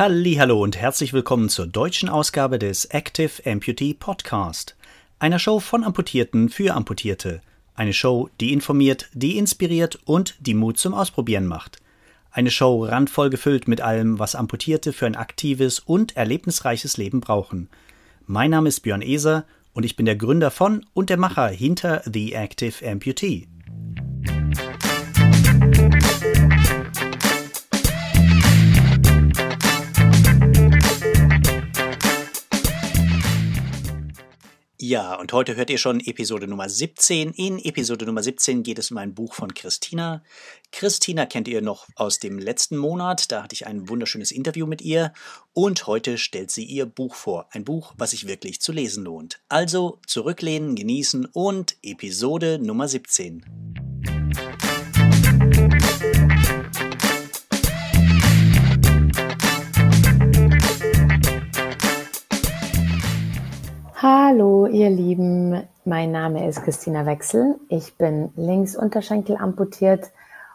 Hallo 0.00 0.62
und 0.62 0.78
herzlich 0.78 1.12
willkommen 1.12 1.50
zur 1.50 1.66
deutschen 1.66 2.08
Ausgabe 2.08 2.58
des 2.58 2.86
Active 2.86 3.32
Amputee 3.44 3.92
Podcast, 3.92 4.74
einer 5.18 5.38
Show 5.38 5.60
von 5.60 5.84
Amputierten 5.84 6.48
für 6.48 6.74
Amputierte, 6.74 7.42
eine 7.74 7.92
Show, 7.92 8.30
die 8.40 8.54
informiert, 8.54 9.10
die 9.12 9.36
inspiriert 9.36 9.98
und 10.06 10.36
die 10.40 10.54
Mut 10.54 10.78
zum 10.78 10.94
Ausprobieren 10.94 11.46
macht. 11.46 11.82
Eine 12.30 12.50
Show 12.50 12.82
randvoll 12.86 13.28
gefüllt 13.28 13.68
mit 13.68 13.82
allem, 13.82 14.18
was 14.18 14.34
Amputierte 14.34 14.94
für 14.94 15.04
ein 15.04 15.16
aktives 15.16 15.80
und 15.80 16.16
erlebnisreiches 16.16 16.96
Leben 16.96 17.20
brauchen. 17.20 17.68
Mein 18.26 18.52
Name 18.52 18.70
ist 18.70 18.80
Björn 18.80 19.02
Eser 19.02 19.44
und 19.74 19.84
ich 19.84 19.96
bin 19.96 20.06
der 20.06 20.16
Gründer 20.16 20.50
von 20.50 20.86
und 20.94 21.10
der 21.10 21.18
Macher 21.18 21.48
hinter 21.48 22.00
The 22.10 22.32
Active 22.32 22.90
Amputee. 22.90 23.48
Ja, 34.82 35.16
und 35.16 35.34
heute 35.34 35.56
hört 35.56 35.68
ihr 35.68 35.76
schon 35.76 36.00
Episode 36.00 36.46
Nummer 36.46 36.66
17. 36.66 37.32
In 37.32 37.58
Episode 37.58 38.06
Nummer 38.06 38.22
17 38.22 38.62
geht 38.62 38.78
es 38.78 38.90
um 38.90 38.96
ein 38.96 39.12
Buch 39.12 39.34
von 39.34 39.52
Christina. 39.52 40.22
Christina 40.72 41.26
kennt 41.26 41.48
ihr 41.48 41.60
noch 41.60 41.86
aus 41.96 42.18
dem 42.18 42.38
letzten 42.38 42.78
Monat. 42.78 43.30
Da 43.30 43.42
hatte 43.42 43.52
ich 43.52 43.66
ein 43.66 43.90
wunderschönes 43.90 44.32
Interview 44.32 44.66
mit 44.66 44.80
ihr. 44.80 45.12
Und 45.52 45.86
heute 45.86 46.16
stellt 46.16 46.50
sie 46.50 46.64
ihr 46.64 46.86
Buch 46.86 47.14
vor. 47.14 47.46
Ein 47.50 47.64
Buch, 47.64 47.92
was 47.98 48.12
sich 48.12 48.26
wirklich 48.26 48.62
zu 48.62 48.72
lesen 48.72 49.04
lohnt. 49.04 49.42
Also 49.50 49.98
zurücklehnen, 50.06 50.76
genießen 50.76 51.26
und 51.26 51.76
Episode 51.82 52.58
Nummer 52.58 52.88
17. 52.88 53.79
Hallo, 64.02 64.64
ihr 64.64 64.88
Lieben. 64.88 65.62
Mein 65.84 66.10
Name 66.10 66.48
ist 66.48 66.62
Christina 66.64 67.04
Wechsel. 67.04 67.60
Ich 67.68 67.96
bin 67.96 68.30
Linksunterschenkel 68.34 69.36
amputiert 69.36 70.06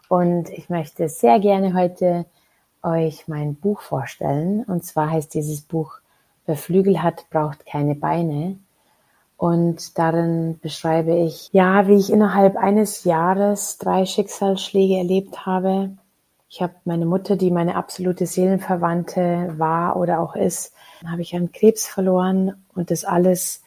und 0.10 0.50
ich 0.50 0.72
möchte 0.72 1.10
sehr 1.10 1.40
gerne 1.40 1.76
heute 1.76 2.26
euch 2.82 3.28
mein 3.28 3.54
Buch 3.54 3.82
vorstellen. 3.82 4.64
Und 4.64 4.84
zwar 4.84 5.12
heißt 5.12 5.32
dieses 5.36 5.62
Buch 5.62 6.00
Wer 6.48 6.56
Flügel 6.56 7.04
hat, 7.04 7.30
braucht 7.30 7.68
keine 7.68 7.94
Beine. 7.94 8.58
Und 9.38 9.96
darin 10.00 10.58
beschreibe 10.60 11.16
ich, 11.16 11.50
ja, 11.52 11.88
wie 11.88 11.98
ich 11.98 12.12
innerhalb 12.12 12.58
eines 12.58 13.04
Jahres 13.04 13.78
drei 13.78 14.08
Schicksalsschläge 14.08 14.98
erlebt 14.98 15.46
habe. 15.46 15.92
Ich 16.50 16.62
habe 16.62 16.74
meine 16.86 17.06
Mutter, 17.06 17.36
die 17.36 17.52
meine 17.52 17.76
absolute 17.76 18.26
Seelenverwandte 18.26 19.54
war 19.58 19.98
oder 19.98 20.20
auch 20.20 20.36
ist, 20.36 20.74
habe 21.06 21.22
ich 21.22 21.36
an 21.36 21.52
Krebs 21.52 21.88
verloren 21.88 22.64
und 22.76 22.92
das 22.92 23.04
alles 23.04 23.64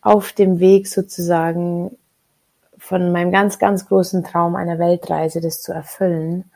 auf 0.00 0.32
dem 0.32 0.60
Weg 0.60 0.88
sozusagen 0.88 1.96
von 2.78 3.12
meinem 3.12 3.30
ganz, 3.30 3.58
ganz 3.58 3.86
großen 3.86 4.24
Traum 4.24 4.56
einer 4.56 4.78
Weltreise, 4.78 5.40
das 5.40 5.60
zu 5.60 5.72
erfüllen. 5.72 6.50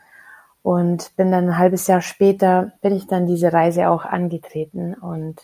Und 0.62 1.14
bin 1.16 1.31
dann 1.31 1.50
ein 1.50 1.58
halbes 1.58 1.86
Jahr 1.86 2.00
später, 2.00 2.72
bin 2.81 2.97
ich 2.97 3.06
dann 3.06 3.27
diese 3.27 3.53
Reise 3.53 3.91
auch 3.91 4.06
angetreten 4.06 4.94
und 4.94 5.42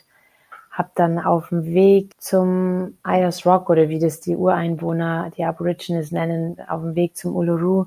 habe 0.71 0.91
dann 0.95 1.19
auf 1.19 1.51
dem 1.51 1.67
Weg 1.67 2.19
zum 2.23 2.97
Ayers 3.03 3.45
Rock 3.45 3.69
oder 3.69 3.91
wie 3.91 3.99
das 3.99 4.21
die 4.21 4.37
Ureinwohner, 4.37 5.31
die 5.37 5.45
Aborigines 5.45 6.11
nennen, 6.11 6.57
auf 6.67 6.81
dem 6.81 6.95
Weg 6.95 7.19
zum 7.19 7.37
Uluru 7.37 7.87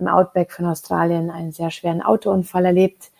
im 0.00 0.08
Outback 0.08 0.52
von 0.52 0.66
Australien 0.66 1.30
einen 1.30 1.52
sehr 1.52 1.70
schweren 1.70 2.02
Autounfall 2.02 2.66
erlebt, 2.66 3.10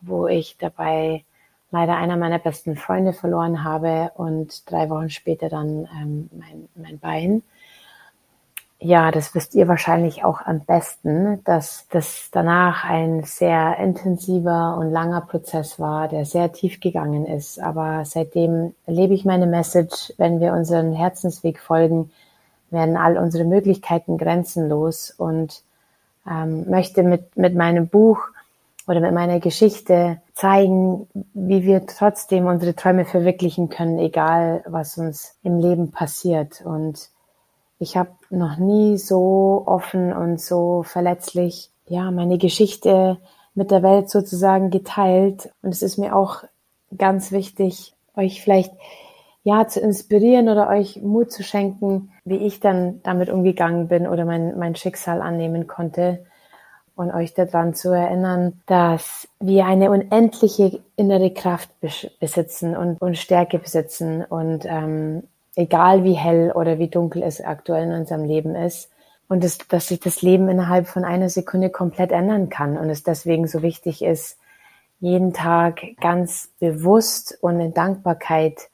wo 0.00 0.26
ich 0.26 0.56
dabei 0.58 1.24
leider 1.70 1.96
einer 1.96 2.16
meiner 2.16 2.38
besten 2.38 2.76
Freunde 2.76 3.12
verloren 3.12 3.64
habe 3.64 4.12
und 4.14 4.70
drei 4.70 4.88
Wochen 4.88 5.10
später 5.10 5.48
dann 5.48 5.88
ähm, 6.00 6.30
mein, 6.32 6.68
mein 6.74 6.98
Bein. 6.98 7.42
Ja, 8.78 9.10
das 9.10 9.34
wisst 9.34 9.54
ihr 9.54 9.68
wahrscheinlich 9.68 10.22
auch 10.22 10.42
am 10.42 10.60
besten, 10.60 11.42
dass 11.44 11.86
das 11.88 12.28
danach 12.30 12.84
ein 12.84 13.24
sehr 13.24 13.78
intensiver 13.78 14.76
und 14.78 14.90
langer 14.90 15.22
Prozess 15.22 15.80
war, 15.80 16.08
der 16.08 16.26
sehr 16.26 16.52
tief 16.52 16.78
gegangen 16.80 17.24
ist. 17.24 17.58
Aber 17.58 18.04
seitdem 18.04 18.74
erlebe 18.84 19.14
ich 19.14 19.24
meine 19.24 19.46
Message, 19.46 20.12
wenn 20.18 20.40
wir 20.40 20.52
unseren 20.52 20.92
Herzensweg 20.92 21.58
folgen, 21.58 22.10
werden 22.70 22.98
all 22.98 23.16
unsere 23.16 23.44
Möglichkeiten 23.44 24.18
grenzenlos 24.18 25.10
und 25.10 25.62
ähm, 26.28 26.68
möchte 26.68 27.02
mit, 27.02 27.36
mit 27.36 27.54
meinem 27.54 27.88
Buch 27.88 28.18
oder 28.86 29.00
mit 29.00 29.12
meiner 29.12 29.40
Geschichte 29.40 30.20
zeigen, 30.34 31.08
wie 31.34 31.64
wir 31.64 31.86
trotzdem 31.86 32.46
unsere 32.46 32.74
Träume 32.74 33.04
verwirklichen 33.04 33.68
können, 33.68 33.98
egal 33.98 34.62
was 34.66 34.96
uns 34.98 35.36
im 35.42 35.58
Leben 35.58 35.90
passiert. 35.90 36.62
Und 36.64 37.10
ich 37.78 37.96
habe 37.96 38.10
noch 38.30 38.56
nie 38.58 38.96
so 38.96 39.62
offen 39.66 40.12
und 40.12 40.40
so 40.40 40.82
verletzlich 40.84 41.70
ja 41.88 42.10
meine 42.10 42.38
Geschichte 42.38 43.18
mit 43.54 43.70
der 43.70 43.82
Welt 43.82 44.10
sozusagen 44.10 44.70
geteilt. 44.70 45.50
Und 45.62 45.70
es 45.70 45.82
ist 45.82 45.98
mir 45.98 46.14
auch 46.14 46.44
ganz 46.96 47.32
wichtig, 47.32 47.94
euch 48.14 48.42
vielleicht 48.42 48.72
ja 49.46 49.68
zu 49.68 49.78
inspirieren 49.78 50.48
oder 50.48 50.68
euch 50.68 51.00
Mut 51.02 51.30
zu 51.30 51.44
schenken, 51.44 52.10
wie 52.24 52.38
ich 52.38 52.58
dann 52.58 53.00
damit 53.04 53.30
umgegangen 53.30 53.86
bin 53.86 54.08
oder 54.08 54.24
mein, 54.24 54.58
mein 54.58 54.74
Schicksal 54.74 55.22
annehmen 55.22 55.68
konnte. 55.68 56.26
Und 56.96 57.12
euch 57.12 57.32
daran 57.34 57.72
zu 57.72 57.90
erinnern, 57.90 58.60
dass 58.66 59.28
wir 59.38 59.66
eine 59.66 59.90
unendliche 59.90 60.80
innere 60.96 61.30
Kraft 61.32 61.70
besitzen 61.80 62.76
und, 62.76 63.00
und 63.00 63.18
Stärke 63.18 63.58
besitzen. 63.58 64.24
Und 64.24 64.64
ähm, 64.64 65.22
egal 65.54 66.02
wie 66.02 66.14
hell 66.14 66.50
oder 66.52 66.80
wie 66.80 66.88
dunkel 66.88 67.22
es 67.22 67.40
aktuell 67.40 67.84
in 67.84 67.92
unserem 67.92 68.24
Leben 68.24 68.56
ist. 68.56 68.90
Und 69.28 69.44
es, 69.44 69.58
dass 69.58 69.88
sich 69.88 70.00
das 70.00 70.22
Leben 70.22 70.48
innerhalb 70.48 70.88
von 70.88 71.04
einer 71.04 71.28
Sekunde 71.28 71.70
komplett 71.70 72.10
ändern 72.10 72.48
kann. 72.48 72.76
Und 72.76 72.90
es 72.90 73.04
deswegen 73.04 73.46
so 73.46 73.62
wichtig 73.62 74.02
ist, 74.02 74.38
jeden 74.98 75.34
Tag 75.34 75.82
ganz 76.00 76.50
bewusst 76.58 77.38
und 77.42 77.60
in 77.60 77.74
Dankbarkeit 77.74 78.70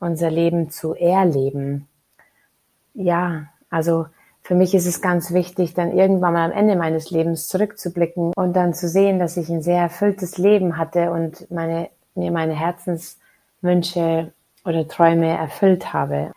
unser 0.00 0.30
Leben 0.30 0.70
zu 0.70 0.94
erleben. 0.94 1.86
Ja, 2.94 3.46
also 3.70 4.06
für 4.42 4.54
mich 4.54 4.74
ist 4.74 4.86
es 4.86 5.00
ganz 5.00 5.32
wichtig, 5.32 5.74
dann 5.74 5.96
irgendwann 5.96 6.32
mal 6.32 6.50
am 6.50 6.56
Ende 6.56 6.74
meines 6.74 7.10
Lebens 7.10 7.46
zurückzublicken 7.46 8.32
und 8.34 8.54
dann 8.54 8.74
zu 8.74 8.88
sehen, 8.88 9.18
dass 9.18 9.36
ich 9.36 9.48
ein 9.48 9.62
sehr 9.62 9.80
erfülltes 9.80 10.38
Leben 10.38 10.76
hatte 10.76 11.12
und 11.12 11.48
meine, 11.50 11.90
mir 12.14 12.32
meine 12.32 12.54
Herzenswünsche 12.54 14.32
oder 14.64 14.88
Träume 14.88 15.28
erfüllt 15.28 15.92
habe. 15.92 16.32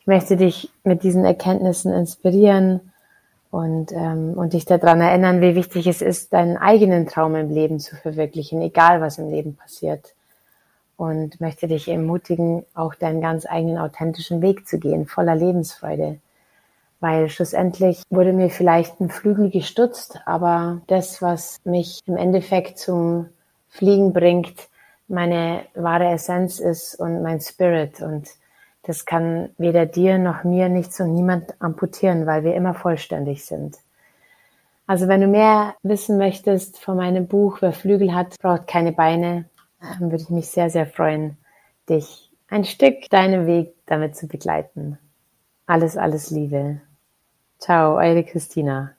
Ich 0.00 0.06
möchte 0.06 0.36
dich 0.36 0.70
mit 0.82 1.02
diesen 1.02 1.24
Erkenntnissen 1.24 1.92
inspirieren 1.92 2.92
und, 3.50 3.92
ähm, 3.92 4.34
und 4.34 4.52
dich 4.52 4.66
daran 4.66 5.00
erinnern, 5.00 5.40
wie 5.40 5.54
wichtig 5.54 5.86
es 5.86 6.02
ist, 6.02 6.32
deinen 6.32 6.58
eigenen 6.58 7.06
Traum 7.06 7.36
im 7.36 7.50
Leben 7.50 7.80
zu 7.80 7.96
verwirklichen, 7.96 8.60
egal 8.60 9.00
was 9.00 9.18
im 9.18 9.30
Leben 9.30 9.56
passiert. 9.56 10.14
Und 10.96 11.40
möchte 11.40 11.66
dich 11.66 11.88
ermutigen, 11.88 12.64
auch 12.74 12.94
deinen 12.94 13.20
ganz 13.20 13.46
eigenen 13.46 13.78
authentischen 13.78 14.42
Weg 14.42 14.68
zu 14.68 14.78
gehen, 14.78 15.06
voller 15.06 15.34
Lebensfreude. 15.34 16.20
Weil 17.00 17.28
schlussendlich 17.28 18.02
wurde 18.10 18.32
mir 18.32 18.48
vielleicht 18.48 19.00
ein 19.00 19.10
Flügel 19.10 19.50
gestutzt, 19.50 20.20
aber 20.24 20.82
das, 20.86 21.20
was 21.20 21.58
mich 21.64 22.00
im 22.06 22.16
Endeffekt 22.16 22.78
zum 22.78 23.28
Fliegen 23.68 24.12
bringt, 24.12 24.68
meine 25.08 25.62
wahre 25.74 26.10
Essenz 26.10 26.60
ist 26.60 26.94
und 26.94 27.22
mein 27.22 27.40
Spirit. 27.40 28.00
Und 28.00 28.28
das 28.84 29.04
kann 29.04 29.50
weder 29.58 29.86
dir 29.86 30.18
noch 30.18 30.44
mir 30.44 30.68
nichts 30.68 31.00
und 31.00 31.14
niemand 31.14 31.60
amputieren, 31.60 32.26
weil 32.26 32.44
wir 32.44 32.54
immer 32.54 32.74
vollständig 32.74 33.44
sind. 33.44 33.76
Also 34.86 35.08
wenn 35.08 35.22
du 35.22 35.28
mehr 35.28 35.74
wissen 35.82 36.18
möchtest 36.18 36.78
von 36.78 36.96
meinem 36.96 37.26
Buch, 37.26 37.58
wer 37.60 37.72
Flügel 37.72 38.14
hat, 38.14 38.38
braucht 38.38 38.66
keine 38.66 38.92
Beine, 38.92 39.46
würde 40.00 40.16
ich 40.16 40.30
mich 40.30 40.48
sehr, 40.48 40.70
sehr 40.70 40.86
freuen, 40.86 41.36
dich 41.88 42.30
ein 42.48 42.64
Stück 42.64 43.08
deinen 43.10 43.46
Weg 43.46 43.74
damit 43.86 44.16
zu 44.16 44.26
begleiten. 44.26 44.98
Alles, 45.66 45.96
alles 45.96 46.30
Liebe. 46.30 46.80
Ciao, 47.58 47.96
eure 47.96 48.24
Christina. 48.24 48.94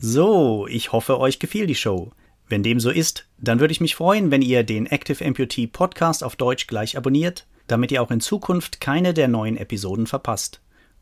So, 0.00 0.66
ich 0.66 0.92
hoffe, 0.92 1.18
euch 1.18 1.38
gefiel 1.38 1.66
die 1.66 1.74
Show. 1.74 2.10
Wenn 2.48 2.62
dem 2.62 2.80
so 2.80 2.90
ist, 2.90 3.26
dann 3.38 3.60
würde 3.60 3.72
ich 3.72 3.80
mich 3.80 3.94
freuen, 3.94 4.30
wenn 4.30 4.42
ihr 4.42 4.62
den 4.62 4.84
Active 4.84 5.24
Amputee 5.24 5.66
Podcast 5.66 6.22
auf 6.22 6.36
Deutsch 6.36 6.66
gleich 6.66 6.98
abonniert, 6.98 7.46
damit 7.72 7.90
ihr 7.90 8.02
auch 8.02 8.10
in 8.10 8.20
Zukunft 8.20 8.82
keine 8.82 9.14
der 9.14 9.28
neuen 9.28 9.56
Episoden 9.56 10.06
verpasst. 10.06 10.60